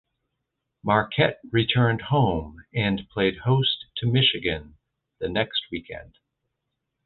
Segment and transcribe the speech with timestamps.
[0.81, 4.73] Marquette returned home and played host to Michigan
[5.19, 6.15] the next weekend.